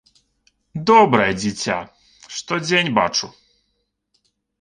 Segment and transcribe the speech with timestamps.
[0.89, 1.75] Добрае дзіця,
[2.37, 3.27] штодзень бачу.